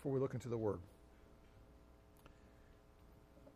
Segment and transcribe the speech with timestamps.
[0.00, 0.78] before we look into the Word.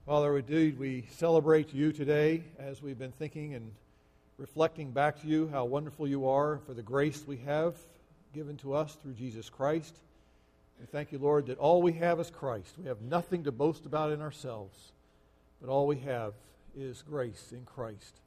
[0.05, 3.73] Father, indeed, we celebrate you today as we've been thinking and
[4.37, 7.77] reflecting back to you how wonderful you are for the grace we have
[8.35, 9.97] given to us through Jesus Christ.
[10.79, 12.75] We thank you, Lord, that all we have is Christ.
[12.77, 14.93] We have nothing to boast about in ourselves,
[15.63, 16.35] but all we have
[16.77, 18.21] is grace in Christ.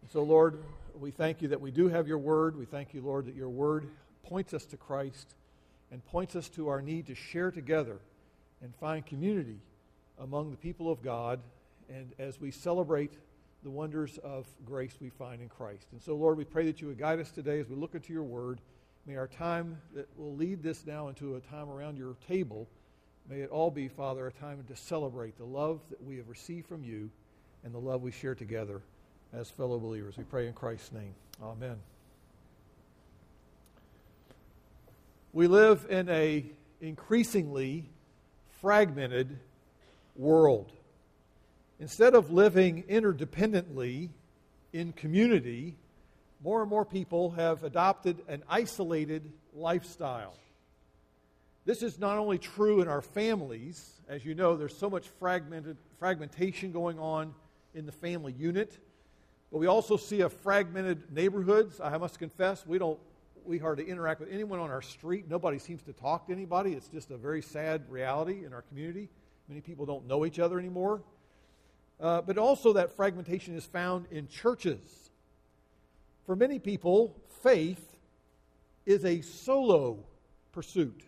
[0.00, 0.62] And so, Lord,
[0.98, 2.56] we thank you that we do have your word.
[2.56, 3.86] We thank you, Lord, that your word
[4.22, 5.34] points us to Christ
[5.90, 7.98] and points us to our need to share together
[8.62, 9.58] and find community
[10.18, 11.40] among the people of God
[11.88, 13.12] and as we celebrate
[13.62, 15.86] the wonders of grace we find in Christ.
[15.92, 18.12] And so, Lord, we pray that you would guide us today as we look into
[18.12, 18.60] your word.
[19.06, 22.68] May our time that will lead this now into a time around your table,
[23.28, 26.66] may it all be, Father, a time to celebrate the love that we have received
[26.66, 27.10] from you
[27.64, 28.80] and the love we share together
[29.32, 30.16] as fellow believers.
[30.16, 31.14] We pray in Christ's name.
[31.42, 31.76] Amen.
[35.32, 36.44] We live in a
[36.80, 37.88] increasingly
[38.60, 39.38] fragmented
[40.16, 40.72] world.
[41.78, 44.08] Instead of living interdependently
[44.72, 45.76] in community,
[46.42, 50.34] more and more people have adopted an isolated lifestyle.
[51.64, 55.76] This is not only true in our families, as you know, there's so much fragmented,
[56.00, 57.34] fragmentation going on
[57.72, 58.76] in the family unit,
[59.52, 61.80] but we also see a fragmented neighborhoods.
[61.80, 62.98] I must confess, we don't
[63.50, 65.24] we hardly interact with anyone on our street.
[65.28, 66.72] Nobody seems to talk to anybody.
[66.72, 69.08] It's just a very sad reality in our community.
[69.48, 71.02] Many people don't know each other anymore.
[72.00, 75.10] Uh, but also, that fragmentation is found in churches.
[76.26, 77.84] For many people, faith
[78.86, 79.98] is a solo
[80.52, 81.02] pursuit.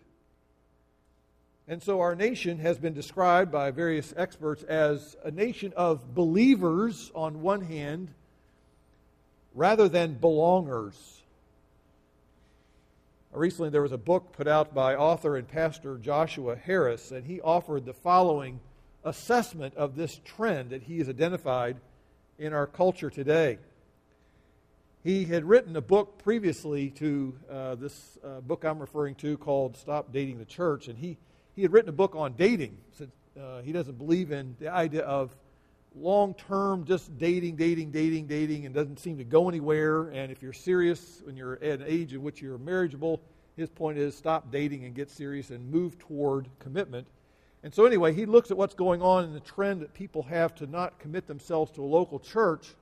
[1.65, 7.09] And so, our nation has been described by various experts as a nation of believers
[7.15, 8.13] on one hand,
[9.55, 11.22] rather than belongers
[13.35, 17.41] Recently, there was a book put out by author and pastor Joshua Harris, and he
[17.41, 18.59] offered the following
[19.03, 21.77] assessment of this trend that he has identified
[22.37, 23.57] in our culture today.
[25.03, 29.77] He had written a book previously to uh, this uh, book I'm referring to called
[29.77, 31.17] Stop Dating the Church, and he,
[31.55, 32.77] he had written a book on dating.
[32.91, 35.35] Since, uh, he doesn't believe in the idea of
[35.95, 40.09] long term just dating, dating, dating, dating, and doesn't seem to go anywhere.
[40.09, 43.21] And if you're serious when you're at an age in which you're marriageable,
[43.55, 47.07] his point is stop dating and get serious and move toward commitment.
[47.63, 50.53] And so, anyway, he looks at what's going on and the trend that people have
[50.55, 52.75] to not commit themselves to a local church.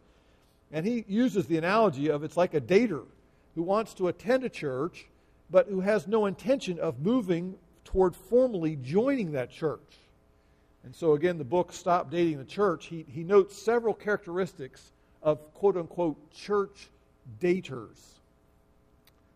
[0.72, 3.06] And he uses the analogy of it's like a dater
[3.54, 5.06] who wants to attend a church,
[5.52, 9.80] but who has no intention of moving toward formally joining that church.
[10.84, 15.54] And so, again, the book, Stop Dating the Church, he, he notes several characteristics of
[15.54, 16.90] quote unquote church
[17.40, 18.00] daters.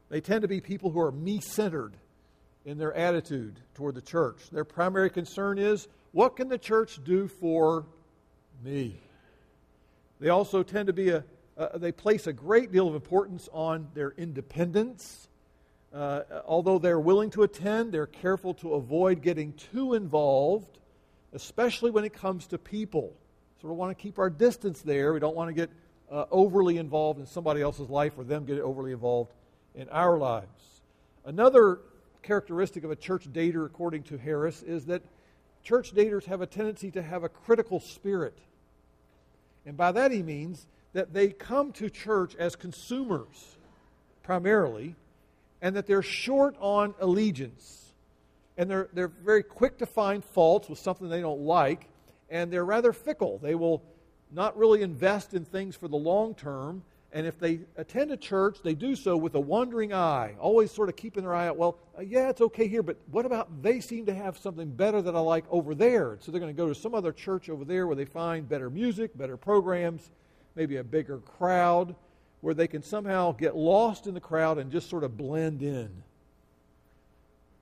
[0.09, 1.93] They tend to be people who are me centered
[2.65, 4.49] in their attitude toward the church.
[4.51, 7.85] Their primary concern is what can the church do for
[8.63, 8.99] me?
[10.19, 11.23] They also tend to be a,
[11.57, 15.27] uh, they place a great deal of importance on their independence.
[15.93, 20.79] Uh, although they're willing to attend, they're careful to avoid getting too involved
[21.35, 23.13] especially when it comes to people.
[23.61, 25.13] So we want to keep our distance there.
[25.13, 25.69] We don't want to get
[26.11, 29.33] uh, overly involved in somebody else's life or them get overly involved
[29.75, 30.81] in our lives.
[31.25, 31.79] Another
[32.23, 35.01] characteristic of a church dater, according to Harris, is that
[35.63, 38.37] church daters have a tendency to have a critical spirit.
[39.65, 43.57] And by that he means that they come to church as consumers
[44.23, 44.95] primarily,
[45.61, 47.84] and that they're short on allegiance
[48.57, 51.89] and they're, they're very quick to find faults with something they don't like,
[52.29, 53.37] and they're rather fickle.
[53.39, 53.83] They will
[54.31, 58.57] not really invest in things for the long term, and if they attend a church,
[58.61, 61.55] they do so with a wandering eye, always sort of keeping their eye out.
[61.55, 65.01] Well, uh, yeah, it's okay here, but what about they seem to have something better
[65.01, 66.17] that I like over there?
[66.19, 68.69] So they're going to go to some other church over there where they find better
[68.69, 70.11] music, better programs,
[70.55, 71.95] maybe a bigger crowd,
[72.41, 76.03] where they can somehow get lost in the crowd and just sort of blend in.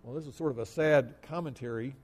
[0.03, 1.95] Well, this is sort of a sad commentary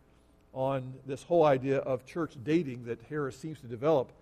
[0.53, 4.13] on this whole idea of church dating that Harris seems to develop.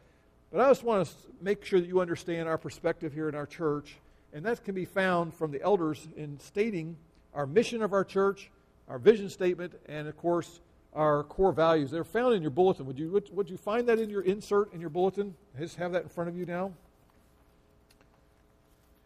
[0.51, 3.45] But I just want to make sure that you understand our perspective here in our
[3.45, 3.97] church,
[4.33, 6.97] and that can be found from the elders in stating
[7.35, 8.49] our mission of our church,
[8.89, 10.59] our vision statement, and of course,
[10.95, 11.91] our core values.
[11.91, 12.87] They're found in your bulletin.
[12.87, 15.35] Would you, would, would you find that in your insert in your bulletin?
[15.59, 16.71] Just have that in front of you now.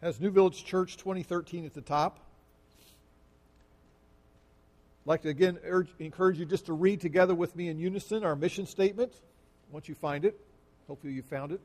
[0.00, 2.20] Has New Village Church 2013 at the top.
[5.04, 8.22] I'd like to again urge, encourage you just to read together with me in unison
[8.22, 9.12] our mission statement
[9.72, 10.38] once you find it.
[10.86, 11.60] Hopefully, you found it.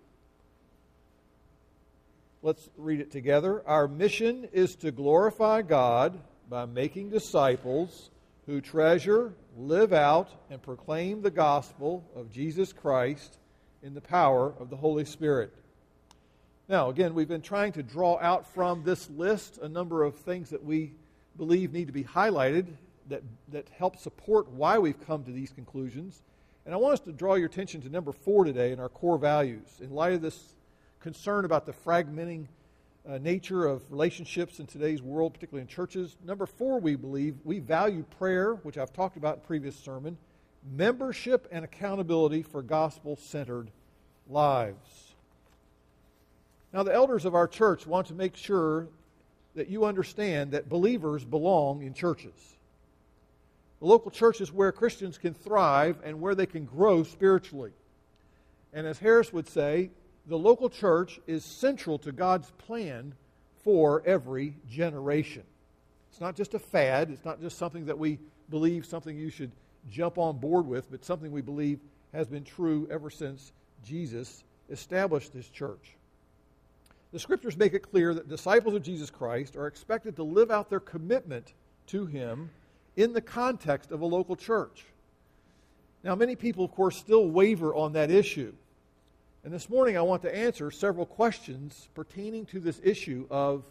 [2.42, 3.62] Let's read it together.
[3.68, 6.18] Our mission is to glorify God
[6.50, 8.10] by making disciples
[8.48, 13.38] who treasure, live out and proclaim the gospel of Jesus Christ
[13.84, 15.54] in the power of the Holy Spirit.
[16.68, 20.50] Now, again, we've been trying to draw out from this list a number of things
[20.50, 20.94] that we
[21.38, 22.66] believe need to be highlighted
[23.10, 26.22] that, that help support why we've come to these conclusions.
[26.66, 29.18] And I want us to draw your attention to number four today in our core
[29.18, 29.80] values.
[29.82, 30.54] In light of this
[31.00, 32.48] concern about the fragmenting
[33.08, 37.60] uh, nature of relationships in today's world, particularly in churches, number four, we believe we
[37.60, 40.18] value prayer, which I've talked about in previous sermon,
[40.76, 43.72] membership and accountability for gospel centered
[44.30, 45.14] lives.
[46.74, 48.90] Now, the elders of our church want to make sure
[49.56, 52.57] that you understand that believers belong in churches.
[53.80, 57.72] The local church is where Christians can thrive and where they can grow spiritually.
[58.74, 59.92] And as Harris would say,
[60.26, 63.14] the local church is central to God's plan
[63.64, 65.44] for every generation.
[66.12, 68.18] It's not just a fad, it's not just something that we
[68.50, 69.52] believe, something you should
[69.90, 71.80] jump on board with, but something we believe
[72.14, 73.52] has been true ever since
[73.86, 75.96] Jesus established this church.
[77.14, 80.70] The scriptures make it clear that disciples of Jesus Christ are expected to live out
[80.70, 81.54] their commitment
[81.88, 82.50] to Him
[82.98, 84.84] in the context of a local church.
[86.04, 88.54] Now, many people, of course, still waver on that issue.
[89.46, 93.64] And this morning I want to answer several questions pertaining to this issue of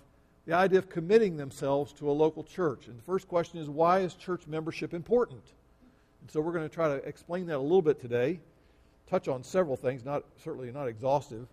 [0.47, 2.87] the idea of committing themselves to a local church.
[2.87, 5.43] And the first question is why is church membership important?
[6.23, 8.41] And so we're going to try to explain that a little bit today,
[9.11, 11.47] touch on several things, not certainly not exhaustive.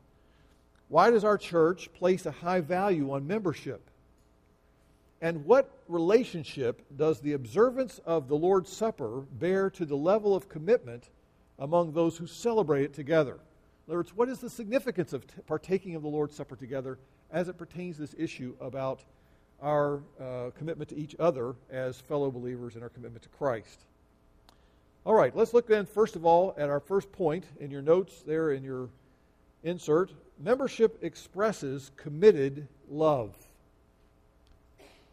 [0.89, 3.81] Why does our church place a high value on membership?
[5.23, 10.49] And what relationship does the observance of the Lord's Supper bear to the level of
[10.49, 11.11] commitment
[11.59, 13.35] among those who celebrate it together?
[13.35, 16.99] In other words, what is the significance of t- partaking of the Lord's Supper together
[17.31, 19.05] as it pertains to this issue about
[19.61, 23.85] our uh, commitment to each other as fellow believers and our commitment to Christ?
[25.05, 28.23] All right, let's look then, first of all, at our first point in your notes
[28.27, 28.89] there in your
[29.63, 30.11] insert.
[30.37, 33.37] Membership expresses committed love.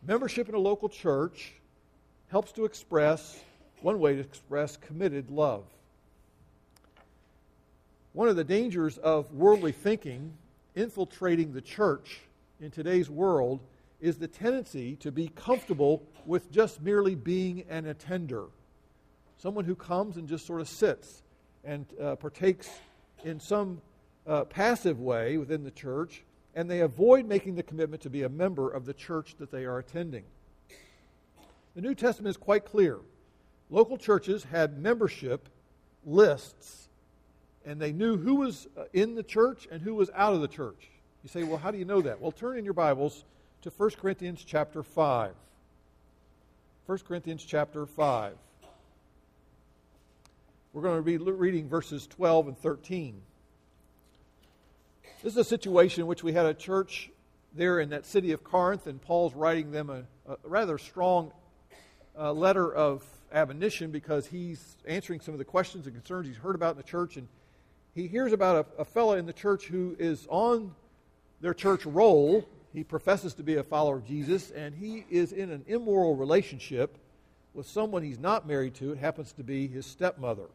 [0.06, 1.52] Membership in a local church
[2.28, 3.42] helps to express,
[3.82, 5.64] one way to express committed love.
[8.12, 10.32] One of the dangers of worldly thinking
[10.74, 12.20] infiltrating the church
[12.60, 13.60] in today's world
[14.00, 18.46] is the tendency to be comfortable with just merely being an attender.
[19.36, 21.22] Someone who comes and just sort of sits
[21.62, 22.70] and uh, partakes
[23.24, 23.82] in some
[24.26, 26.22] uh, passive way within the church
[26.54, 29.64] and they avoid making the commitment to be a member of the church that they
[29.64, 30.24] are attending.
[31.74, 32.98] The New Testament is quite clear.
[33.70, 35.48] Local churches had membership
[36.04, 36.88] lists,
[37.64, 40.48] and they knew who was uh, in the church and who was out of the
[40.48, 40.88] church.
[41.22, 42.20] You say, well, how do you know that?
[42.20, 43.24] Well, turn in your Bibles
[43.62, 45.34] to 1 Corinthians chapter 5.
[46.86, 48.34] 1 Corinthians chapter 5.
[50.72, 53.20] We're going to be reading verses 12 and 13.
[55.22, 57.10] This is a situation in which we had a church
[57.52, 61.30] there in that city of Corinth, and Paul's writing them a, a rather strong
[62.18, 66.54] uh, letter of admonition because he's answering some of the questions and concerns he's heard
[66.54, 67.18] about in the church.
[67.18, 67.28] And
[67.94, 70.74] he hears about a, a fellow in the church who is on
[71.42, 72.48] their church roll.
[72.72, 76.96] He professes to be a follower of Jesus, and he is in an immoral relationship
[77.52, 78.92] with someone he's not married to.
[78.92, 80.48] It happens to be his stepmother.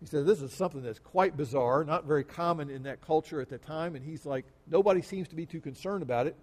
[0.00, 3.48] He said, This is something that's quite bizarre, not very common in that culture at
[3.48, 3.94] the time.
[3.94, 6.36] And he's like, Nobody seems to be too concerned about it,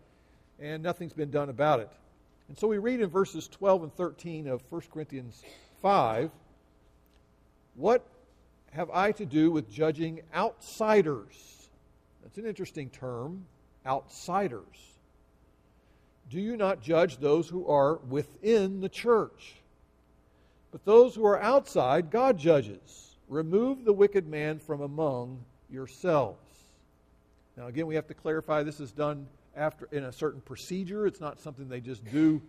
[0.59, 1.89] and nothing's been done about it.
[2.47, 5.43] And so we read in verses 12 and 13 of 1 Corinthians
[5.81, 6.31] 5
[7.75, 8.05] What
[8.71, 11.69] have I to do with judging outsiders?
[12.21, 13.45] That's an interesting term,
[13.85, 14.97] outsiders.
[16.29, 19.55] Do you not judge those who are within the church?
[20.71, 23.06] But those who are outside, God judges.
[23.27, 26.39] Remove the wicked man from among yourselves.
[27.57, 31.07] Now, again, we have to clarify this is done after in a certain procedure.
[31.07, 32.41] It's not something they just do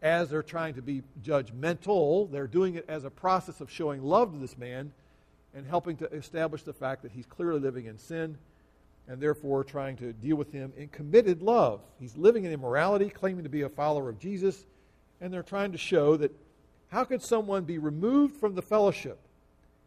[0.00, 2.30] as they're trying to be judgmental.
[2.32, 4.92] They're doing it as a process of showing love to this man
[5.54, 8.36] and helping to establish the fact that he's clearly living in sin
[9.06, 11.80] and therefore trying to deal with him in committed love.
[12.00, 14.64] He's living in immorality, claiming to be a follower of Jesus,
[15.20, 16.34] and they're trying to show that
[16.88, 19.18] how could someone be removed from the fellowship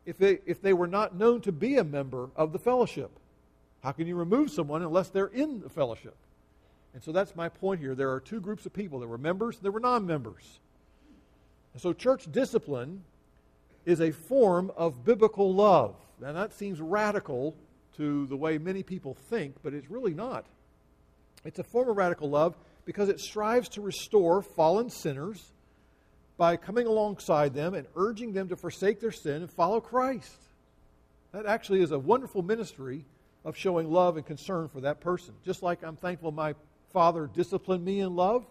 [0.06, 3.12] if they, if they were not known to be a member of the fellowship?
[3.84, 6.16] How can you remove someone unless they're in the fellowship?
[6.94, 7.94] And so that's my point here.
[7.94, 10.60] There are two groups of people there were members, there were non members.
[11.74, 13.04] And so church discipline
[13.86, 15.96] is a form of biblical love.
[16.22, 17.56] Now, that seems radical
[17.98, 20.46] to the way many people think, but it's really not.
[21.44, 25.52] It's a form of radical love because it strives to restore fallen sinners
[26.38, 30.36] by coming alongside them and urging them to forsake their sin and follow Christ.
[31.32, 33.06] That actually is a wonderful ministry
[33.44, 35.34] of showing love and concern for that person.
[35.46, 36.56] Just like I'm thankful my
[36.92, 38.46] father disciplined me in love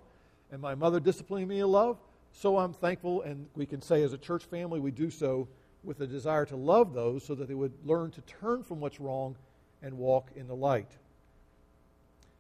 [0.51, 1.99] and my mother disciplined me in love,
[2.33, 5.49] so I'm thankful, and we can say as a church family, we do so
[5.83, 9.01] with a desire to love those so that they would learn to turn from what's
[9.01, 9.37] wrong
[9.83, 10.91] and walk in the light.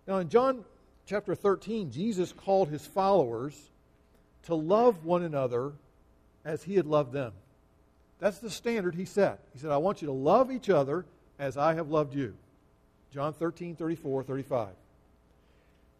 [0.06, 0.64] Now, in John
[1.06, 3.70] chapter 13, Jesus called his followers
[4.44, 5.72] to love one another
[6.44, 7.32] as he had loved them.
[8.18, 9.40] That's the standard he set.
[9.52, 11.04] He said, I want you to love each other
[11.38, 12.34] as I have loved you.
[13.12, 14.68] John 13, 34, 35.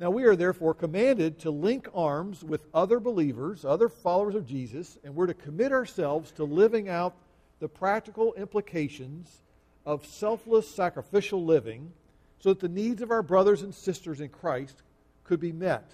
[0.01, 4.99] Now we are therefore commanded to link arms with other believers, other followers of Jesus,
[5.05, 7.15] and we're to commit ourselves to living out
[7.61, 9.43] the practical implications
[9.87, 11.93] of selfless sacrificial living
[12.41, 14.83] so that the needs of our brothers and sisters in Christ
[15.23, 15.89] could be met.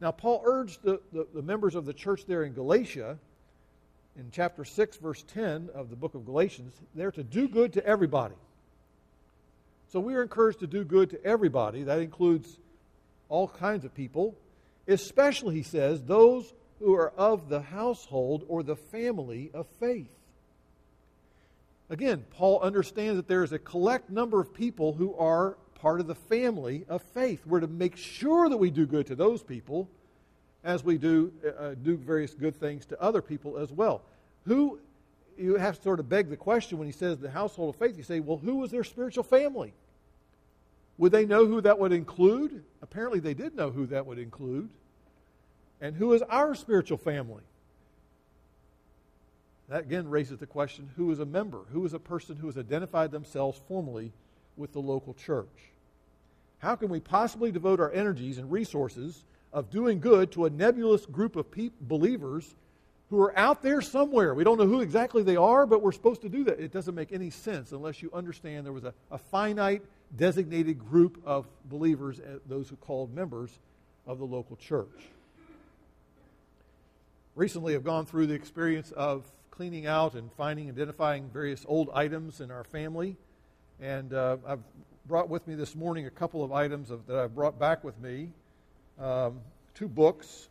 [0.00, 3.18] Now, Paul urged the, the, the, members of the church there in Galatia,
[4.16, 7.84] in chapter 6, verse 10 of the book of Galatians, they're to do good to
[7.84, 8.36] everybody.
[9.88, 11.84] So we are encouraged to do good to everybody.
[11.84, 12.58] That includes
[13.28, 14.36] all kinds of people,
[14.86, 20.14] especially, he says, those who are of the household or the family of faith.
[21.90, 26.06] Again, Paul understands that there is a collect number of people who are part of
[26.06, 27.46] the family of faith.
[27.46, 29.88] We're to make sure that we do good to those people
[30.64, 34.02] as we do uh, do various good things to other people as well.
[34.46, 34.80] Who
[35.38, 37.96] you have to sort of beg the question when he says the household of faith.
[37.96, 39.72] You say, well, who was their spiritual family?
[40.98, 42.64] Would they know who that would include?
[42.82, 44.68] Apparently, they did know who that would include.
[45.80, 47.44] And who is our spiritual family?
[49.68, 51.60] That again raises the question who is a member?
[51.72, 54.12] Who is a person who has identified themselves formally
[54.58, 55.46] with the local church?
[56.58, 61.06] How can we possibly devote our energies and resources of doing good to a nebulous
[61.06, 62.54] group of pe- believers
[63.10, 64.34] who are out there somewhere?
[64.34, 66.60] We don't know who exactly they are, but we're supposed to do that.
[66.60, 69.82] It doesn't make any sense unless you understand there was a, a finite,
[70.16, 73.50] designated group of believers, uh, those who called members
[74.06, 75.10] of the local church.
[77.36, 82.40] Recently, I've gone through the experience of cleaning out and finding, identifying various old items
[82.40, 83.16] in our family.
[83.80, 84.62] And uh, I've
[85.06, 87.96] brought with me this morning a couple of items of, that I've brought back with
[88.00, 88.30] me.
[88.98, 89.38] Um,
[89.74, 90.48] two books,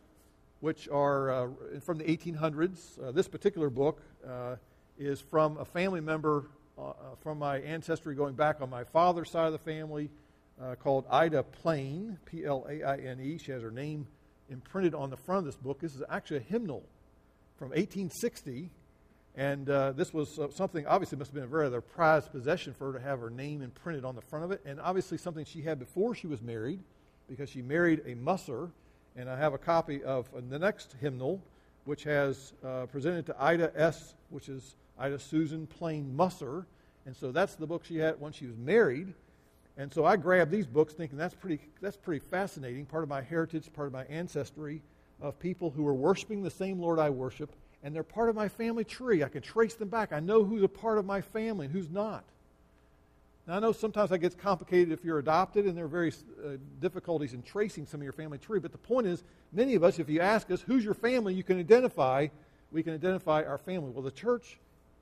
[0.60, 1.48] which are uh,
[1.82, 2.78] from the 1800s.
[3.02, 4.56] Uh, this particular book uh,
[4.98, 6.46] is from a family member
[6.78, 10.08] uh, uh, from my ancestry going back on my father's side of the family
[10.82, 13.38] called Ida Plaine, P L A I N E.
[13.38, 14.08] She has her name
[14.50, 15.80] imprinted on the front of this book.
[15.80, 16.82] This is actually a hymnal
[17.58, 18.70] from 1860
[19.38, 22.74] and uh, this was uh, something, obviously, must have been a very other prized possession
[22.74, 24.60] for her to have her name imprinted on the front of it.
[24.66, 26.80] And obviously, something she had before she was married,
[27.30, 28.68] because she married a musser.
[29.14, 31.40] And I have a copy of uh, the next hymnal,
[31.84, 36.66] which has uh, presented to Ida S., which is Ida Susan Plaine Musser.
[37.06, 39.14] And so that's the book she had when she was married.
[39.76, 43.22] And so I grabbed these books thinking that's pretty, that's pretty fascinating, part of my
[43.22, 44.82] heritage, part of my ancestry
[45.20, 47.52] of people who are worshiping the same Lord I worship
[47.82, 49.22] and they're part of my family tree.
[49.22, 50.12] I can trace them back.
[50.12, 52.24] I know who's a part of my family and who's not.
[53.46, 56.58] Now, I know sometimes that gets complicated if you're adopted, and there are various uh,
[56.80, 58.58] difficulties in tracing some of your family tree.
[58.58, 61.42] But the point is, many of us, if you ask us who's your family, you
[61.42, 62.26] can identify,
[62.72, 63.90] we can identify our family.
[63.90, 64.58] Well, the church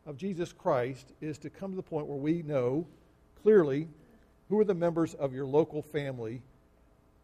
[0.06, 2.86] of Jesus Christ is to come to the point where we know
[3.42, 3.88] clearly
[4.48, 6.40] who are the members of your local family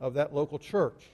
[0.01, 1.09] of that local church.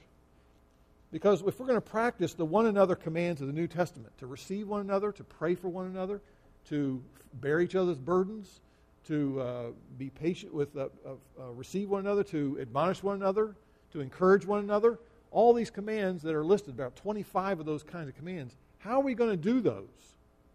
[1.10, 4.26] Because if we're going to practice the one another commands of the New Testament, to
[4.26, 6.20] receive one another, to pray for one another,
[6.68, 7.02] to
[7.34, 8.60] bear each other's burdens,
[9.06, 9.62] to uh,
[9.96, 13.54] be patient with, uh, uh, receive one another, to admonish one another,
[13.90, 14.98] to encourage one another,
[15.30, 19.02] all these commands that are listed, about 25 of those kinds of commands, how are
[19.02, 19.86] we going to do those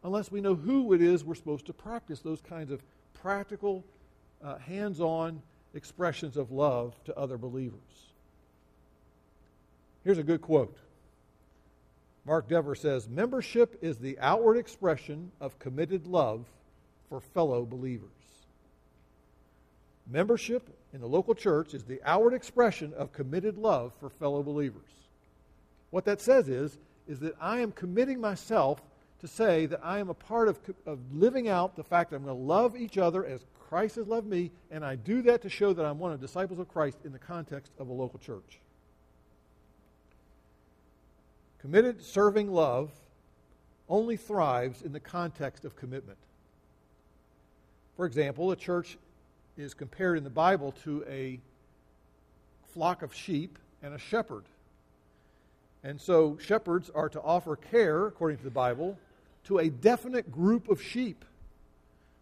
[0.04, 2.84] unless we know who it is we're supposed to practice those kinds of
[3.14, 3.84] practical,
[4.44, 5.42] uh, hands on
[5.74, 8.13] expressions of love to other believers?
[10.04, 10.78] Here's a good quote.
[12.26, 16.46] Mark Dever says Membership is the outward expression of committed love
[17.10, 18.10] for fellow believers.
[20.10, 24.90] Membership in the local church is the outward expression of committed love for fellow believers.
[25.92, 28.82] What that says is, is that I am committing myself
[29.20, 32.26] to say that I am a part of, of living out the fact that I'm
[32.26, 35.50] going to love each other as Christ has loved me, and I do that to
[35.50, 38.20] show that I'm one of the disciples of Christ in the context of a local
[38.20, 38.60] church.
[41.64, 42.92] Committed serving love
[43.88, 46.18] only thrives in the context of commitment.
[47.96, 48.98] For example, a church
[49.56, 51.40] is compared in the Bible to a
[52.74, 54.44] flock of sheep and a shepherd.
[55.86, 58.98] And so shepherds are to offer care, according to the Bible,
[59.46, 61.24] to a definite group of sheep.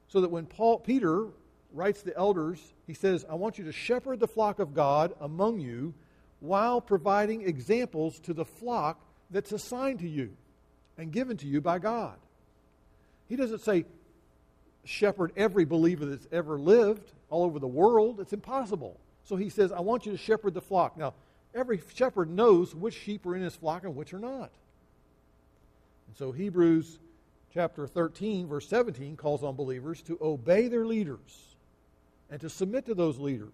[0.07, 1.25] So that when Paul Peter
[1.73, 5.59] writes the elders, he says, I want you to shepherd the flock of God among
[5.59, 5.95] you
[6.41, 8.99] while providing examples to the flock
[9.31, 10.35] that's assigned to you
[10.97, 12.17] and given to you by God.
[13.27, 13.85] He doesn't say,
[14.83, 18.19] shepherd every believer that's ever lived all over the world.
[18.19, 18.99] It's impossible.
[19.23, 20.97] So he says, I want you to shepherd the flock.
[20.97, 21.13] Now,
[21.53, 24.51] every shepherd knows which sheep are in his flock and which are not.
[26.07, 26.99] And so Hebrews
[27.53, 31.55] chapter 13, verse 17, calls on believers to obey their leaders
[32.29, 33.53] and to submit to those leaders,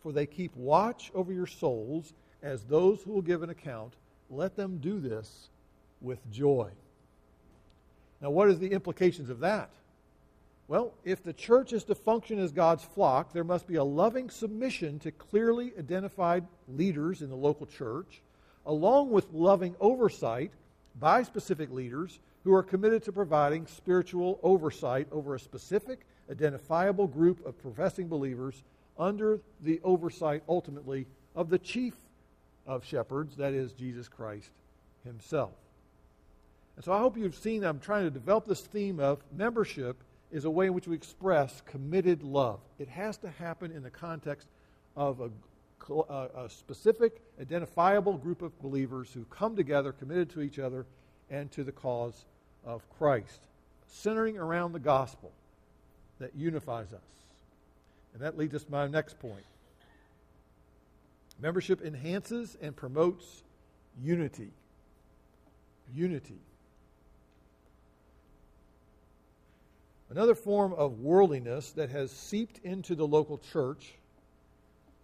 [0.00, 3.94] for they keep watch over your souls as those who will give an account.
[4.30, 5.48] Let them do this
[6.00, 6.70] with joy.
[8.20, 9.70] Now, what is the implications of that?
[10.66, 14.28] Well, if the church is to function as God's flock, there must be a loving
[14.28, 18.20] submission to clearly identified leaders in the local church,
[18.66, 20.50] along with loving oversight
[21.00, 27.44] by specific leaders who are committed to providing spiritual oversight over a specific, identifiable group
[27.46, 28.62] of professing believers
[28.98, 31.94] under the oversight, ultimately, of the chief
[32.68, 34.50] of shepherds, that is, Jesus Christ
[35.04, 35.50] himself.
[36.76, 39.96] And so I hope you've seen I'm trying to develop this theme of membership
[40.30, 42.60] is a way in which we express committed love.
[42.78, 44.46] It has to happen in the context
[44.94, 45.30] of a,
[45.92, 50.84] uh, a, specific, identifiable group of believers who come together, committed to each other
[51.30, 52.26] and to the cause
[52.64, 53.40] of Christ,
[53.86, 55.32] centering around the gospel
[56.20, 57.00] that unifies us.
[58.12, 59.44] And that leads us to my next point.
[61.40, 63.42] Membership enhances and promotes
[64.02, 64.50] unity.
[65.94, 66.40] Unity.
[70.10, 73.94] Another form of worldliness that has seeped into the local church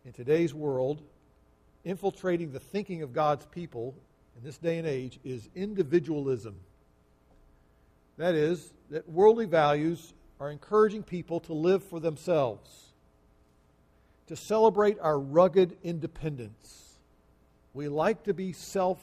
[0.05, 1.03] in today's world,
[1.85, 3.95] infiltrating the thinking of God's people
[4.37, 6.57] in this day and age, is individualism.
[8.17, 12.94] That is, that worldly values are encouraging people to live for themselves,
[14.27, 16.99] to celebrate our rugged independence.
[17.73, 18.99] We like to be self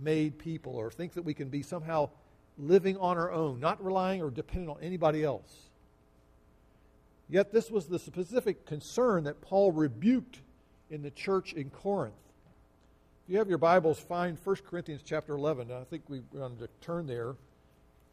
[0.00, 2.10] made people or think that we can be somehow
[2.56, 5.70] living on our own, not relying or dependent on anybody else.
[7.28, 10.40] Yet, this was the specific concern that Paul rebuked
[10.90, 12.14] in the church in Corinth.
[13.24, 15.70] If you have your Bibles, find 1 Corinthians chapter 11.
[15.70, 17.36] I think we're going to turn there.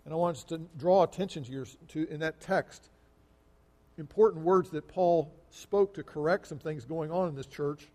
[0.03, 2.89] And I want us to draw attention to, your, to in that text
[3.97, 7.87] important words that Paul spoke to correct some things going on in this church.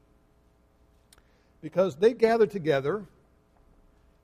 [1.60, 3.04] Because they gathered together,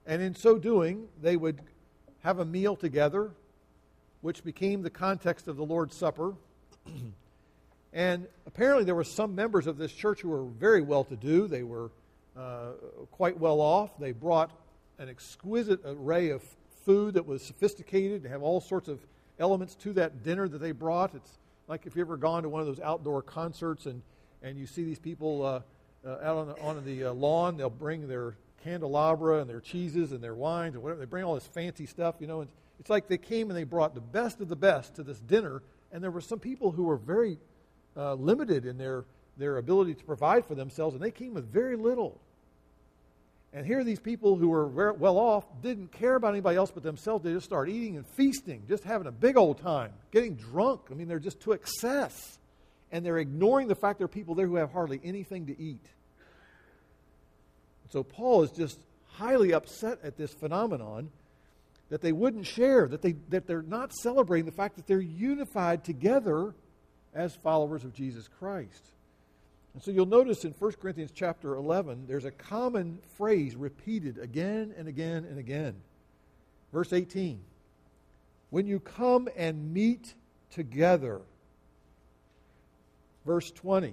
[0.06, 1.60] and in so doing, they would
[2.22, 3.30] have a meal together,
[4.22, 6.34] which became the context of the Lord's Supper.
[7.92, 11.46] and apparently, there were some members of this church who were very well to do.
[11.46, 11.90] They were
[12.36, 12.72] uh,
[13.10, 13.98] quite well off.
[13.98, 14.50] They brought
[14.98, 16.42] an exquisite array of
[16.84, 19.00] food that was sophisticated and have all sorts of
[19.38, 21.14] elements to that dinner that they brought.
[21.14, 24.02] It's like if you've ever gone to one of those outdoor concerts and,
[24.42, 25.60] and you see these people uh,
[26.06, 30.12] uh, out on the, on the uh, lawn, they'll bring their candelabra and their cheeses
[30.12, 31.00] and their wines and whatever.
[31.00, 32.42] They bring all this fancy stuff, you know.
[32.42, 35.18] And it's like they came and they brought the best of the best to this
[35.20, 37.38] dinner, and there were some people who were very
[37.96, 39.04] uh, limited in their,
[39.36, 42.20] their ability to provide for themselves, and they came with very little.
[43.52, 46.82] And here, are these people who were well off didn't care about anybody else but
[46.82, 47.24] themselves.
[47.24, 50.82] They just start eating and feasting, just having a big old time, getting drunk.
[50.90, 52.38] I mean, they're just to excess.
[52.92, 55.84] And they're ignoring the fact there are people there who have hardly anything to eat.
[57.90, 58.78] So Paul is just
[59.12, 61.10] highly upset at this phenomenon
[61.88, 65.84] that they wouldn't share, that, they, that they're not celebrating the fact that they're unified
[65.84, 66.54] together
[67.14, 68.90] as followers of Jesus Christ.
[69.76, 74.72] And so you'll notice in 1 Corinthians chapter 11, there's a common phrase repeated again
[74.78, 75.74] and again and again.
[76.72, 77.38] Verse 18
[78.48, 80.14] When you come and meet
[80.50, 81.20] together.
[83.26, 83.92] Verse 20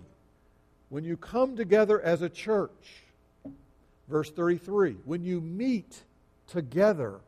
[0.88, 3.04] When you come together as a church.
[4.08, 6.02] Verse 33, when you meet
[6.48, 7.20] together.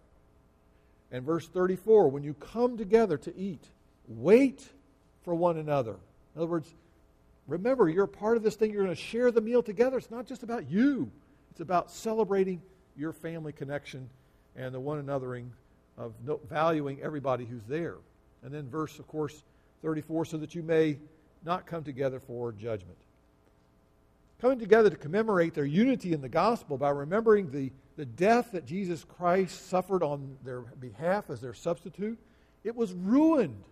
[1.12, 3.66] And verse 34, when you come together to eat,
[4.08, 4.66] wait
[5.24, 5.98] for one another.
[6.36, 6.74] In other words,
[7.48, 8.72] remember, you're a part of this thing.
[8.72, 9.98] You're going to share the meal together.
[9.98, 11.12] It's not just about you,
[11.52, 12.62] it's about celebrating
[12.98, 14.10] your family connection
[14.56, 15.50] and the one anothering
[15.98, 16.14] of
[16.50, 17.96] valuing everybody who's there.
[18.44, 19.44] And then, verse, of course,
[19.82, 20.98] 34, so that you may
[21.44, 22.98] not come together for judgment
[24.42, 28.66] coming together to commemorate their unity in the gospel by remembering the, the death that
[28.66, 32.20] Jesus Christ suffered on their behalf as their substitute,
[32.64, 33.64] it was ruined.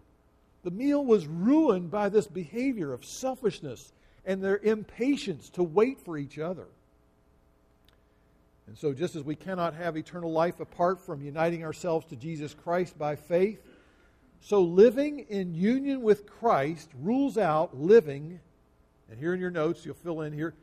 [0.63, 3.91] The meal was ruined by this behavior of selfishness
[4.25, 6.67] and their impatience to wait for each other.
[8.67, 12.53] And so, just as we cannot have eternal life apart from uniting ourselves to Jesus
[12.53, 13.61] Christ by faith,
[14.39, 18.39] so living in union with Christ rules out living,
[19.09, 20.53] and here in your notes, you'll fill in here,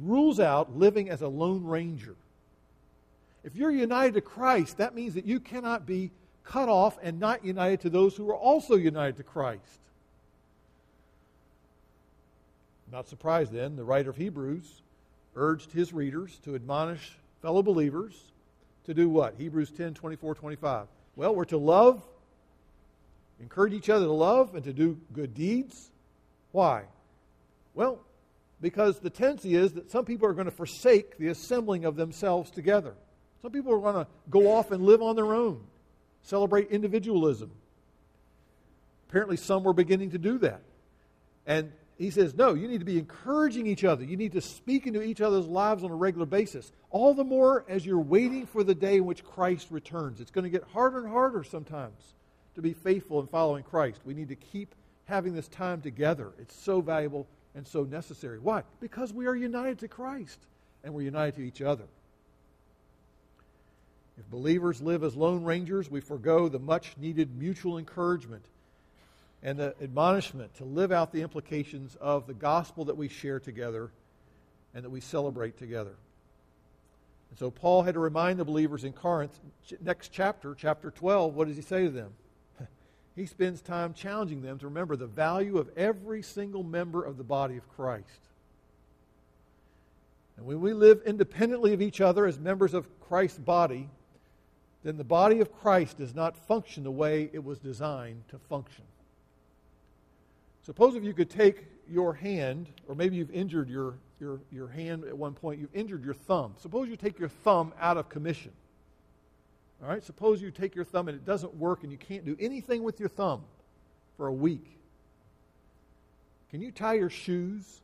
[0.00, 2.16] rules out living as a lone ranger.
[3.44, 6.10] If you're united to Christ, that means that you cannot be
[6.48, 9.80] cut off and not united to those who are also united to Christ.
[12.90, 14.82] Not surprised then, the writer of Hebrews
[15.36, 18.14] urged his readers to admonish fellow believers
[18.84, 19.34] to do what?
[19.36, 20.86] Hebrews 10 24, 25.
[21.16, 22.02] Well, we're to love,
[23.40, 25.90] encourage each other to love, and to do good deeds.
[26.52, 26.84] Why?
[27.74, 28.00] Well,
[28.62, 32.50] because the tendency is that some people are going to forsake the assembling of themselves
[32.50, 32.94] together.
[33.42, 35.60] Some people are going to go off and live on their own,
[36.28, 37.50] celebrate individualism.
[39.08, 40.60] Apparently, some were beginning to do that.
[41.46, 44.04] And he says, no, you need to be encouraging each other.
[44.04, 46.70] You need to speak into each other's lives on a regular basis.
[46.90, 50.20] All the more as you're waiting for the day in which Christ returns.
[50.20, 52.14] It's going to get harder and harder sometimes
[52.54, 54.00] to be faithful in following Christ.
[54.04, 54.74] We need to keep
[55.06, 56.32] having this time together.
[56.38, 58.38] It's so valuable and so necessary.
[58.38, 58.62] Why?
[58.80, 60.38] Because we are united to Christ
[60.84, 61.84] and we're united to each other.
[64.18, 68.44] If believers live as lone rangers, we forego the much needed mutual encouragement
[69.42, 73.90] and the admonishment to live out the implications of the gospel that we share together
[74.74, 75.94] and that we celebrate together.
[77.30, 79.38] And so Paul had to remind the believers in Corinth,
[79.80, 82.10] next chapter, chapter 12, what does he say to them?
[83.14, 87.24] he spends time challenging them to remember the value of every single member of the
[87.24, 88.20] body of Christ.
[90.36, 93.88] And when we live independently of each other as members of Christ's body,
[94.88, 98.84] then the body of Christ does not function the way it was designed to function.
[100.62, 105.04] Suppose if you could take your hand, or maybe you've injured your, your, your hand
[105.04, 106.54] at one point, you've injured your thumb.
[106.56, 108.50] Suppose you take your thumb out of commission.
[109.82, 112.34] All right, suppose you take your thumb and it doesn't work and you can't do
[112.40, 113.42] anything with your thumb
[114.16, 114.78] for a week.
[116.50, 117.82] Can you tie your shoes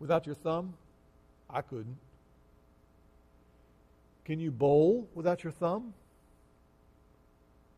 [0.00, 0.72] without your thumb?
[1.50, 1.98] I couldn't.
[4.24, 5.94] Can you bowl without your thumb?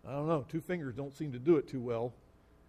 [0.06, 0.44] I don't know.
[0.48, 2.12] Two fingers don't seem to do it too well.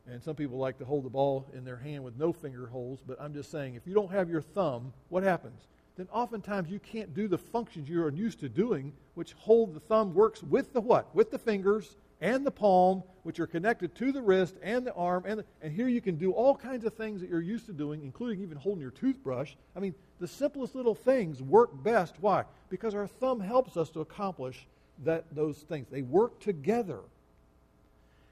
[0.07, 2.99] And some people like to hold the ball in their hand with no finger holes,
[3.05, 5.67] but I'm just saying, if you don't have your thumb, what happens?
[5.97, 10.13] Then oftentimes you can't do the functions you're used to doing, which hold the thumb
[10.13, 11.13] works with the what?
[11.15, 15.25] With the fingers and the palm, which are connected to the wrist and the arm.
[15.27, 17.71] And, the, and here you can do all kinds of things that you're used to
[17.71, 19.53] doing, including even holding your toothbrush.
[19.75, 22.15] I mean, the simplest little things work best.
[22.19, 22.45] Why?
[22.69, 24.65] Because our thumb helps us to accomplish
[25.03, 25.85] that, those things.
[25.91, 27.01] They work together.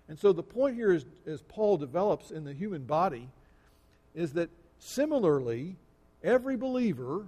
[0.10, 3.29] And so the point here is, as Paul develops in the human body,
[4.15, 5.75] is that similarly,
[6.23, 7.27] every believer,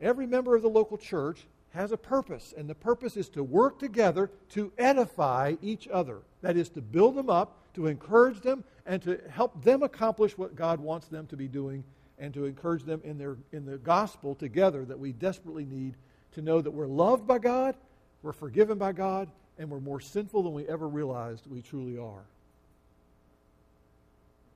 [0.00, 3.80] every member of the local church has a purpose, and the purpose is to work
[3.80, 6.18] together to edify each other.
[6.40, 10.54] That is, to build them up, to encourage them, and to help them accomplish what
[10.54, 11.82] God wants them to be doing,
[12.18, 15.94] and to encourage them in, their, in the gospel together that we desperately need
[16.32, 17.74] to know that we're loved by God,
[18.22, 22.22] we're forgiven by God, and we're more sinful than we ever realized we truly are.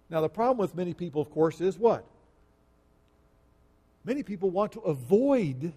[0.09, 2.05] Now, the problem with many people, of course, is what?
[4.05, 5.73] Many people want to avoid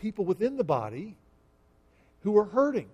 [0.00, 1.16] people within the body
[2.22, 2.88] who are hurting.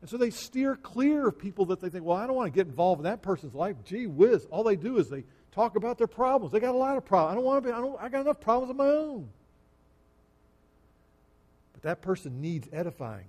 [0.00, 2.56] And so they steer clear of people that they think, well, I don't want to
[2.56, 3.76] get involved in that person's life.
[3.84, 4.46] Gee whiz.
[4.50, 6.52] All they do is they talk about their problems.
[6.52, 7.32] They got a lot of problems.
[7.32, 9.28] I don't want to be, I, don't, I got enough problems of my own.
[11.72, 13.26] But that person needs edifying.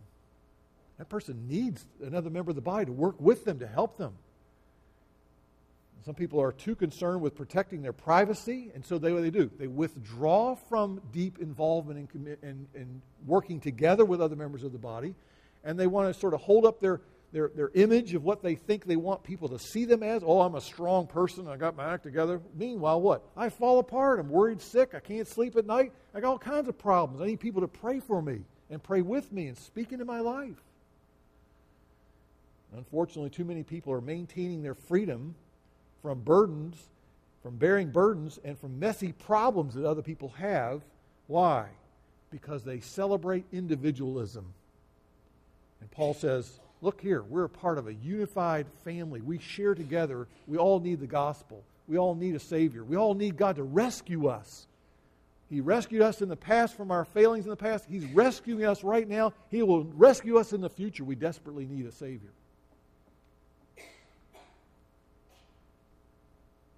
[0.97, 4.13] That person needs another member of the body to work with them, to help them.
[6.05, 9.51] Some people are too concerned with protecting their privacy, and so they, what they do?
[9.57, 14.77] They withdraw from deep involvement in, in, in working together with other members of the
[14.77, 15.13] body,
[15.63, 17.01] and they want to sort of hold up their,
[17.33, 20.23] their, their image of what they think they want people to see them as.
[20.25, 21.47] Oh, I'm a strong person.
[21.49, 22.41] I got my act together.
[22.55, 23.25] Meanwhile, what?
[23.35, 24.19] I fall apart.
[24.19, 24.95] I'm worried sick.
[24.95, 25.91] I can't sleep at night.
[26.15, 27.21] I got all kinds of problems.
[27.21, 30.21] I need people to pray for me and pray with me and speak into my
[30.21, 30.63] life.
[32.73, 35.35] Unfortunately, too many people are maintaining their freedom
[36.01, 36.77] from burdens,
[37.41, 40.81] from bearing burdens, and from messy problems that other people have.
[41.27, 41.67] Why?
[42.31, 44.45] Because they celebrate individualism.
[45.81, 49.19] And Paul says, Look here, we're a part of a unified family.
[49.19, 50.27] We share together.
[50.47, 51.61] We all need the gospel.
[51.89, 52.85] We all need a Savior.
[52.85, 54.67] We all need God to rescue us.
[55.49, 57.85] He rescued us in the past from our failings in the past.
[57.89, 59.33] He's rescuing us right now.
[59.49, 61.03] He will rescue us in the future.
[61.03, 62.29] We desperately need a Savior.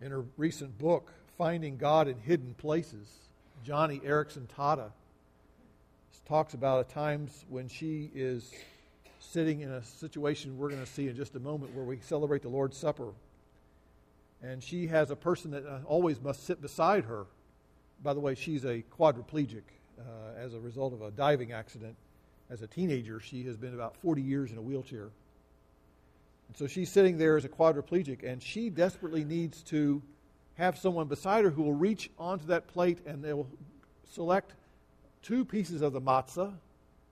[0.02, 3.08] In her recent book, Finding God in Hidden Places,
[3.66, 4.92] Joni Eareckson Tada
[6.28, 8.52] talks about a times when she is
[9.20, 12.42] sitting in a situation we're going to see in just a moment where we celebrate
[12.42, 13.10] the Lord's Supper.
[14.42, 17.26] And she has a person that uh, always must sit beside her.
[18.04, 19.64] By the way, she's a quadriplegic
[20.00, 20.04] uh,
[20.38, 21.96] as a result of a diving accident.
[22.50, 25.10] As a teenager, she has been about 40 years in a wheelchair.
[26.52, 30.02] And so she's sitting there as a quadriplegic, and she desperately needs to
[30.56, 33.48] have someone beside her who will reach onto that plate and they will
[34.04, 34.56] select
[35.22, 36.54] two pieces of the matzah,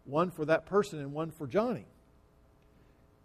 [0.03, 1.85] one for that person and one for Joni.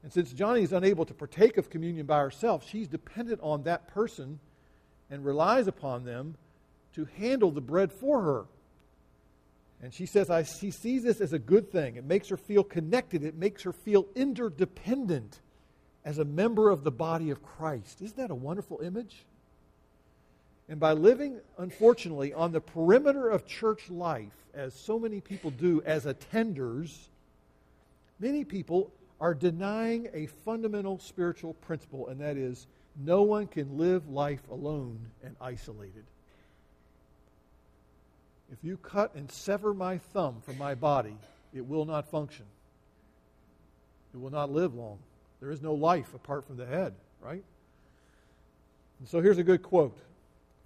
[0.04, 3.88] And since Joni is unable to partake of communion by herself, she's dependent on that
[3.88, 4.38] person
[5.10, 6.36] and relies upon them
[6.92, 8.44] to handle the bread for her.
[9.82, 11.96] And she says I, she sees this as a good thing.
[11.96, 15.40] It makes her feel connected, it makes her feel interdependent
[16.04, 18.02] as a member of the body of Christ.
[18.02, 19.24] Isn't that a wonderful image?
[20.68, 25.82] And by living, unfortunately, on the perimeter of church life, as so many people do
[25.84, 26.94] as attenders,
[28.18, 28.90] many people
[29.20, 32.66] are denying a fundamental spiritual principle, and that is
[33.04, 36.04] no one can live life alone and isolated.
[38.52, 41.16] If you cut and sever my thumb from my body,
[41.52, 42.44] it will not function.
[44.12, 44.98] It will not live long.
[45.44, 47.44] There is no life apart from the head, right?
[48.98, 49.98] And so here's a good quote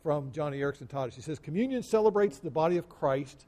[0.05, 1.13] from Joni Eareckson Tada.
[1.13, 3.47] He says, Communion celebrates the body of Christ,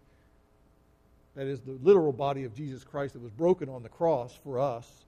[1.36, 4.58] that is, the literal body of Jesus Christ that was broken on the cross for
[4.58, 5.04] us.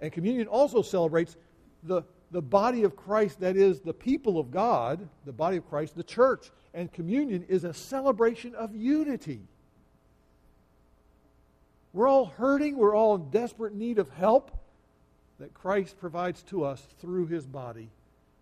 [0.00, 1.36] And communion also celebrates
[1.84, 2.02] the,
[2.32, 6.02] the body of Christ, that is, the people of God, the body of Christ, the
[6.02, 6.50] church.
[6.74, 9.42] And communion is a celebration of unity.
[11.92, 14.56] We're all hurting, we're all in desperate need of help
[15.40, 17.88] that Christ provides to us through his body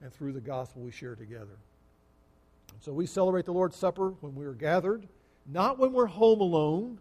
[0.03, 1.57] and through the gospel we share together.
[2.81, 5.07] So we celebrate the Lord's Supper when we are gathered,
[5.47, 6.99] not when we're home alone,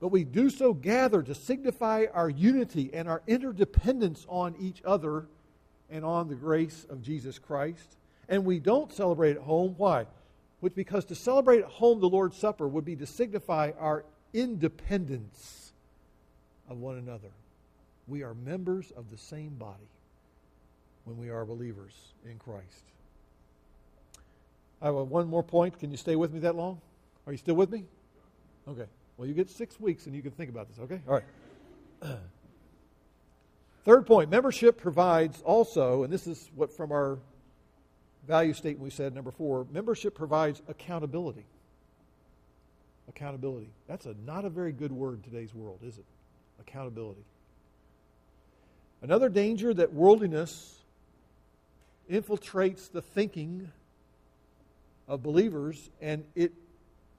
[0.00, 5.26] but we do so gathered to signify our unity and our interdependence on each other
[5.90, 7.96] and on the grace of Jesus Christ.
[8.28, 9.74] And we don't celebrate at home.
[9.76, 10.06] Why?
[10.60, 15.72] Which because to celebrate at home the Lord's Supper would be to signify our independence
[16.68, 17.30] of one another.
[18.06, 19.88] We are members of the same body
[21.04, 21.92] when we are believers
[22.24, 22.84] in Christ.
[24.82, 25.78] I have one more point.
[25.78, 26.80] Can you stay with me that long?
[27.26, 27.84] Are you still with me?
[28.68, 28.86] Okay.
[29.16, 31.00] Well, you get six weeks and you can think about this, okay?
[31.08, 31.24] All right.
[33.84, 37.18] Third point membership provides also, and this is what from our
[38.26, 41.44] value statement we said, number four membership provides accountability.
[43.08, 43.68] Accountability.
[43.86, 46.04] That's a, not a very good word in today's world, is it?
[46.60, 47.24] Accountability.
[49.04, 50.78] Another danger that worldliness
[52.10, 53.70] infiltrates the thinking
[55.06, 56.54] of believers, and it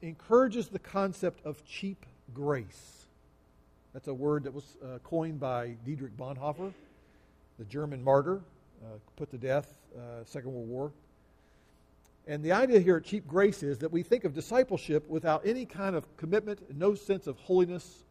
[0.02, 3.06] encourages the concept of cheap grace.
[3.94, 6.74] That's a word that was uh, coined by Dietrich Bonhoeffer,
[7.60, 8.42] the German martyr,
[8.84, 10.92] uh, put to death uh, Second World War.
[12.26, 15.68] And the idea here at cheap grace is that we think of discipleship without any
[15.68, 18.06] kind of commitment, no sense of holiness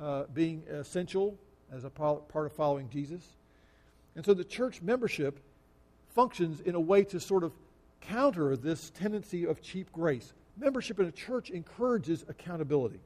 [0.00, 1.36] uh, being essential
[1.72, 3.22] as a part of following Jesus.
[4.16, 5.38] And so the church membership
[6.10, 7.52] functions in a way to sort of
[8.00, 10.32] counter this tendency of cheap grace.
[10.56, 13.00] Membership in a church encourages accountability.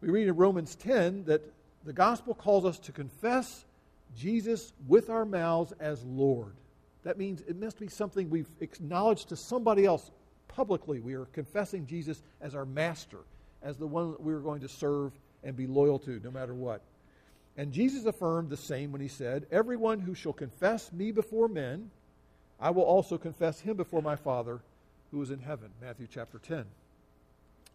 [0.00, 1.42] We read in Romans 10 that
[1.84, 3.64] the gospel calls us to confess
[4.16, 6.54] Jesus with our mouths as Lord.
[7.04, 10.10] That means it must be something we've acknowledged to somebody else
[10.48, 11.00] publicly.
[11.00, 13.18] We are confessing Jesus as our master,
[13.62, 15.12] as the one that we are going to serve
[15.42, 16.80] and be loyal to no matter what.
[17.56, 21.90] And Jesus affirmed the same when he said, Everyone who shall confess me before men,
[22.60, 24.60] I will also confess him before my Father
[25.10, 25.70] who is in heaven.
[25.80, 26.64] Matthew chapter 10.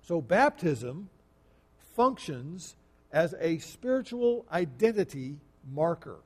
[0.01, 1.09] So baptism
[1.95, 2.75] functions
[3.11, 5.37] as a spiritual identity
[5.71, 6.17] marker.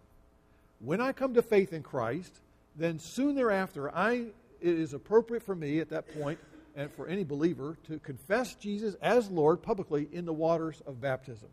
[0.80, 2.42] When I come to faith in Christ,
[2.76, 4.26] then soon thereafter, I,
[4.62, 6.40] it is appropriate for me at that point
[6.76, 11.50] and for any believer to confess Jesus as Lord publicly in the waters of baptism.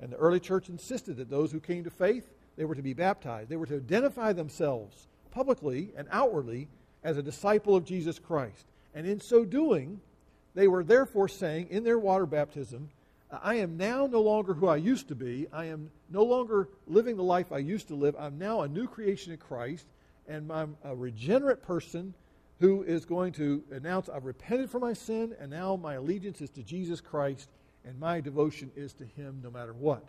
[0.00, 2.94] And the early church insisted that those who came to faith, they were to be
[2.94, 3.48] baptized.
[3.48, 6.68] They were to identify themselves publicly and outwardly
[7.02, 8.66] as a disciple of Jesus Christ.
[8.94, 10.00] And in so doing,
[10.54, 12.88] they were therefore saying in their water baptism,
[13.30, 15.46] I am now no longer who I used to be.
[15.52, 18.14] I am no longer living the life I used to live.
[18.18, 19.86] I'm now a new creation in Christ,
[20.28, 22.14] and I'm a regenerate person
[22.60, 26.50] who is going to announce I've repented for my sin, and now my allegiance is
[26.50, 27.50] to Jesus Christ,
[27.86, 30.04] and my devotion is to Him no matter what.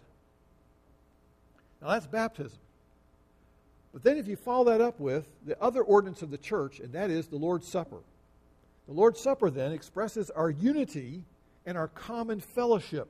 [1.81, 2.59] Now that's baptism.
[3.93, 6.91] But then if you follow that up with the other ordinance of the church, and
[6.93, 7.99] that is the Lord's Supper.
[8.87, 11.23] The Lord's Supper then expresses our unity
[11.65, 13.09] and our common fellowship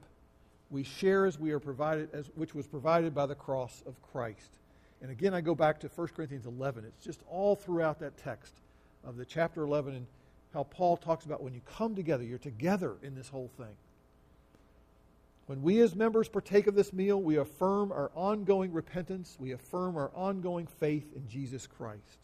[0.69, 4.59] we share as we are provided as which was provided by the cross of Christ.
[5.01, 6.83] And again I go back to 1 Corinthians 11.
[6.85, 8.53] It's just all throughout that text
[9.05, 10.07] of the chapter 11 and
[10.53, 13.75] how Paul talks about when you come together, you're together in this whole thing.
[15.47, 19.95] When we as members partake of this meal, we affirm our ongoing repentance, we affirm
[19.95, 22.19] our ongoing faith in Jesus Christ.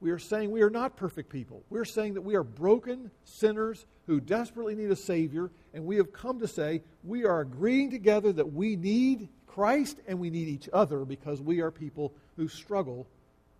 [0.00, 1.62] We are saying we are not perfect people.
[1.70, 6.12] We're saying that we are broken sinners who desperately need a Savior, and we have
[6.12, 10.68] come to say we are agreeing together that we need Christ and we need each
[10.72, 13.06] other because we are people who struggle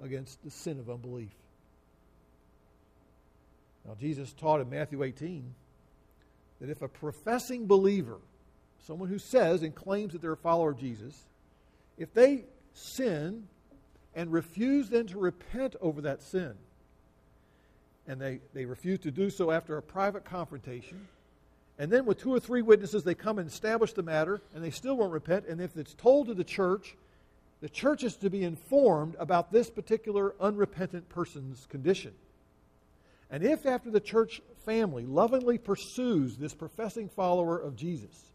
[0.03, 1.31] against the sin of unbelief.
[3.87, 5.55] Now, Jesus taught in Matthew 18
[6.61, 8.18] that if a professing believer,
[8.87, 11.27] someone who says and claims that they're a follower of Jesus,
[11.97, 13.45] if they sin
[14.14, 16.55] and refuse then to repent over that sin,
[18.07, 21.07] and they, they refuse to do so after a private confrontation,
[21.79, 24.71] and then with two or three witnesses, they come and establish the matter, and they
[24.71, 26.97] still won't repent, and if it's told to the church,
[27.61, 32.12] the church is to be informed about this particular unrepentant person's condition.
[33.31, 38.32] And if after the church family lovingly pursues this professing follower of Jesus,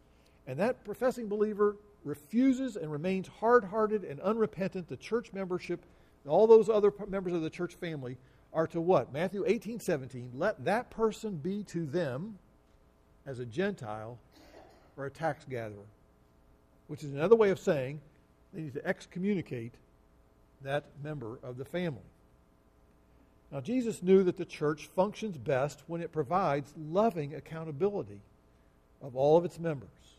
[0.48, 5.84] and that professing believer refuses and remains hard hearted and unrepentant, the church membership,
[6.24, 8.16] and all those other members of the church family
[8.54, 9.12] are to what?
[9.12, 10.30] Matthew 18, 17.
[10.34, 12.38] Let that person be to them
[13.26, 14.18] as a Gentile
[14.96, 15.84] or a tax gatherer,
[16.86, 18.00] which is another way of saying
[18.54, 19.74] they need to excommunicate
[20.62, 22.00] that member of the family.
[23.52, 28.22] Now, Jesus knew that the church functions best when it provides loving accountability
[29.02, 30.17] of all of its members.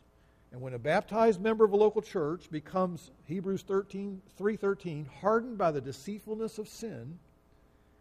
[0.51, 5.71] And when a baptized member of a local church becomes Hebrews 13, 3.13, hardened by
[5.71, 7.19] the deceitfulness of sin,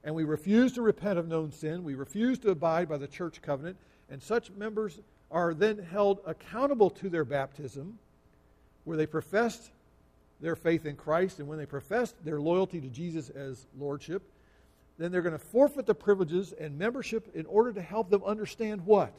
[0.03, 3.43] and we refuse to repent of known sin, we refuse to abide by the church
[3.43, 3.77] covenant,
[4.09, 7.99] and such members are then held accountable to their baptism,
[8.85, 9.71] where they professed
[10.41, 14.23] their faith in Christ, and when they professed their loyalty to Jesus as Lordship,
[14.97, 18.87] then they're going to forfeit the privileges and membership in order to help them understand
[18.87, 19.13] what?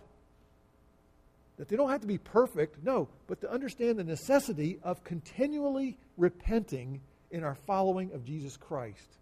[1.60, 5.98] That they don't have to be perfect, no, but to understand the necessity of continually
[6.16, 9.18] repenting in our following of Jesus Christ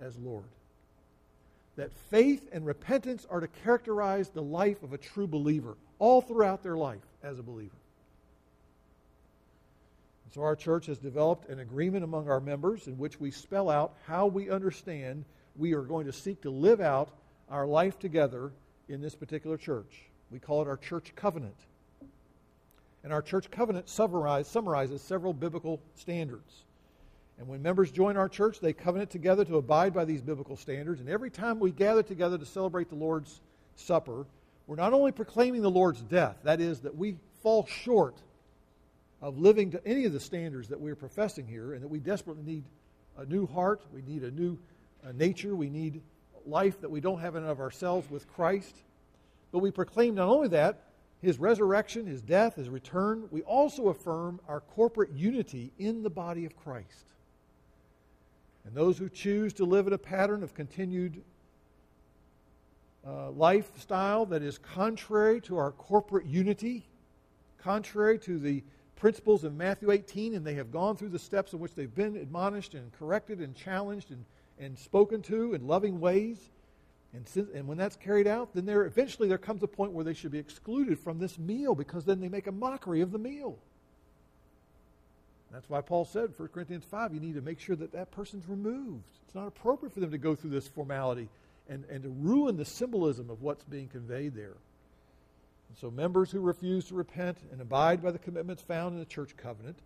[0.00, 0.44] as Lord.
[1.74, 6.62] That faith and repentance are to characterize the life of a true believer all throughout
[6.62, 7.74] their life as a believer.
[10.24, 13.68] And so our church has developed an agreement among our members in which we spell
[13.68, 15.24] out how we understand
[15.56, 17.10] we are going to seek to live out
[17.50, 18.52] our life together
[18.88, 20.06] in this particular church.
[20.30, 21.56] We call it our church covenant.
[23.04, 26.64] And our church covenant summarize, summarizes several biblical standards.
[27.38, 31.00] And when members join our church, they covenant together to abide by these biblical standards.
[31.00, 33.40] And every time we gather together to celebrate the Lord's
[33.76, 34.26] Supper,
[34.66, 38.16] we're not only proclaiming the Lord's death, that is, that we fall short
[39.20, 42.42] of living to any of the standards that we're professing here, and that we desperately
[42.42, 42.64] need
[43.18, 44.58] a new heart, we need a new
[45.06, 46.02] uh, nature, we need
[46.46, 48.74] life that we don't have in of ourselves with Christ.
[49.52, 50.82] But we proclaim not only that,
[51.22, 56.44] his resurrection, his death, his return, we also affirm our corporate unity in the body
[56.44, 57.12] of Christ.
[58.64, 61.22] And those who choose to live in a pattern of continued
[63.06, 66.84] uh, lifestyle that is contrary to our corporate unity,
[67.58, 68.62] contrary to the
[68.96, 72.16] principles of Matthew 18, and they have gone through the steps in which they've been
[72.16, 74.24] admonished and corrected and challenged and,
[74.58, 76.50] and spoken to in loving ways,
[77.16, 80.04] and, since, and when that's carried out, then there eventually there comes a point where
[80.04, 83.18] they should be excluded from this meal because then they make a mockery of the
[83.18, 83.58] meal.
[85.50, 88.46] That's why Paul said, 1 Corinthians 5, you need to make sure that that person's
[88.46, 89.04] removed.
[89.24, 91.30] It's not appropriate for them to go through this formality
[91.70, 94.56] and, and to ruin the symbolism of what's being conveyed there.
[95.68, 99.06] And so, members who refuse to repent and abide by the commitments found in the
[99.06, 99.78] church covenant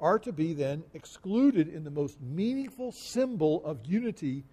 [0.00, 4.44] are to be then excluded in the most meaningful symbol of unity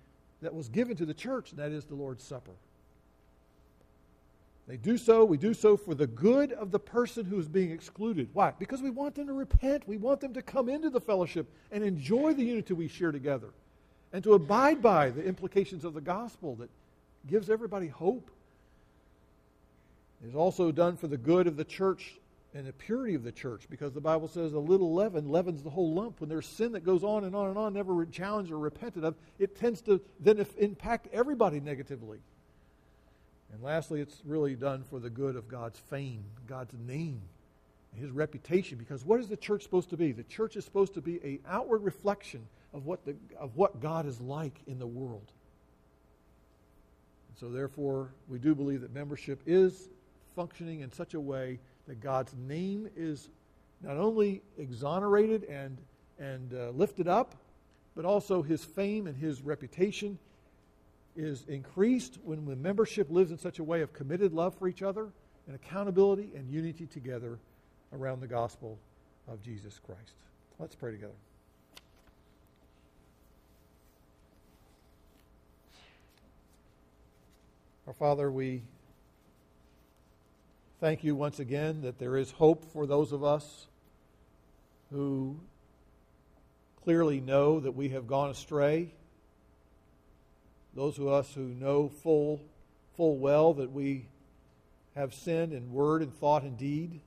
[0.42, 2.52] that was given to the church, that is the Lord's Supper.
[4.68, 7.72] They do so, we do so for the good of the person who is being
[7.72, 8.30] excluded.
[8.34, 8.54] Why?
[8.58, 9.88] Because we want them to repent.
[9.88, 13.50] We want them to come into the fellowship and enjoy the unity we share together
[14.14, 16.70] and to abide by the implications of the gospel that
[17.28, 18.30] gives everybody hope.
[20.24, 22.14] It is also done for the good of the church
[22.54, 25.70] and the purity of the church because the Bible says a little leaven leavens the
[25.70, 26.20] whole lump.
[26.20, 29.16] When there's sin that goes on and on and on, never challenged or repented of,
[29.40, 32.20] it tends to then impact everybody negatively.
[33.54, 37.22] And lastly, it's really done for the good of God's fame, God's name,
[37.96, 38.78] His reputation.
[38.78, 40.12] Because what is the church supposed to be?
[40.12, 44.06] The church is supposed to be an outward reflection of what, the, of what God
[44.06, 45.32] is like in the world.
[47.30, 49.90] And so, therefore, we do believe that membership is
[50.36, 53.30] functioning in such a way that God's name is
[53.82, 55.78] not only exonerated and,
[56.20, 57.36] and uh, lifted up,
[57.96, 60.18] but also his fame and his reputation
[61.16, 64.82] is increased when the membership lives in such a way of committed love for each
[64.82, 65.10] other
[65.48, 67.38] and accountability and unity together
[67.94, 68.78] around the gospel
[69.28, 70.14] of Jesus Christ.
[70.60, 71.14] Let's pray together.
[77.88, 78.62] Our Father, we
[80.82, 83.68] thank you once again that there is hope for those of us
[84.90, 85.40] who
[86.84, 88.92] clearly know that we have gone astray.
[90.74, 92.42] Those of us who know full,
[92.98, 94.08] full well that we
[94.96, 97.00] have sinned in word and thought and deed.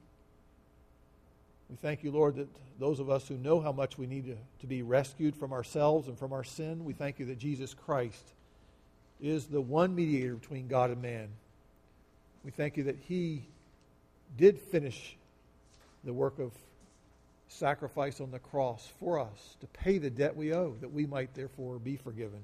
[1.68, 2.49] We thank you, Lord, that
[2.79, 6.07] those of us who know how much we need to, to be rescued from ourselves
[6.07, 8.35] and from our sin, we thank you that Jesus Christ
[9.20, 11.29] is the one mediator between God and man.
[12.45, 13.49] We thank you that He
[14.37, 15.16] did finish
[16.05, 16.53] the work of
[17.49, 21.35] sacrifice on the cross for us to pay the debt we owe, that we might
[21.35, 22.41] therefore be forgiven.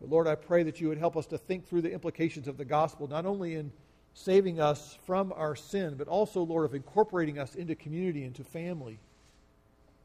[0.00, 2.56] But Lord, I pray that you would help us to think through the implications of
[2.56, 3.70] the gospel, not only in
[4.14, 8.98] saving us from our sin, but also, Lord, of incorporating us into community, into family,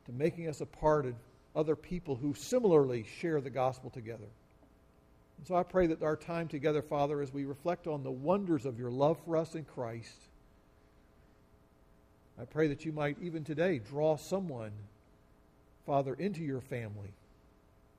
[0.06, 1.16] to making us a part of
[1.56, 4.28] other people who similarly share the gospel together.
[5.38, 8.66] And so I pray that our time together, Father, as we reflect on the wonders
[8.66, 10.22] of your love for us in Christ,
[12.40, 14.72] I pray that you might even today draw someone,
[15.86, 17.14] Father, into your family,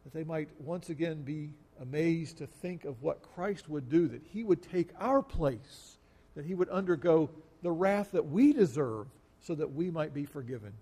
[0.05, 4.23] that they might once again be amazed to think of what Christ would do, that
[4.33, 5.97] he would take our place,
[6.35, 7.31] that he would undergo
[7.63, 9.07] the wrath that we deserve
[9.41, 10.73] so that we might be forgiven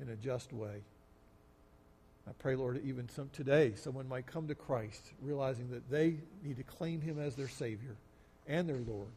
[0.00, 0.82] in a just way.
[2.30, 6.56] I pray, Lord, even some, today someone might come to Christ realizing that they need
[6.58, 7.96] to claim him as their Savior
[8.46, 9.10] and their Lord.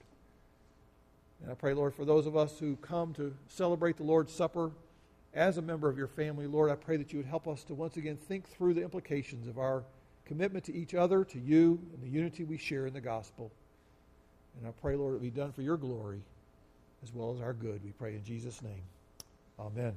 [1.43, 4.71] And I pray, Lord, for those of us who come to celebrate the Lord's Supper
[5.35, 7.75] as a member of your family, Lord, I pray that you would help us to
[7.75, 9.83] once again think through the implications of our
[10.25, 13.51] commitment to each other, to you, and the unity we share in the gospel.
[14.57, 16.21] And I pray, Lord, it be done for your glory
[17.03, 17.83] as well as our good.
[17.83, 18.83] We pray in Jesus' name.
[19.59, 19.93] Amen.